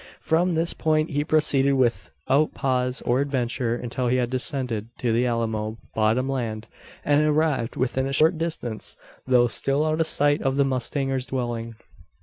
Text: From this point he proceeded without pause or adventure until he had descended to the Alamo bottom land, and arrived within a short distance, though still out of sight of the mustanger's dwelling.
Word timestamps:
From 0.19 0.55
this 0.55 0.73
point 0.73 1.11
he 1.11 1.23
proceeded 1.23 1.73
without 1.73 2.55
pause 2.55 3.03
or 3.03 3.21
adventure 3.21 3.75
until 3.75 4.07
he 4.07 4.17
had 4.17 4.31
descended 4.31 4.87
to 4.97 5.13
the 5.13 5.27
Alamo 5.27 5.77
bottom 5.93 6.27
land, 6.27 6.65
and 7.05 7.23
arrived 7.23 7.75
within 7.75 8.07
a 8.07 8.11
short 8.11 8.35
distance, 8.39 8.95
though 9.27 9.45
still 9.45 9.85
out 9.85 10.01
of 10.01 10.07
sight 10.07 10.41
of 10.41 10.57
the 10.57 10.65
mustanger's 10.65 11.27
dwelling. 11.27 11.75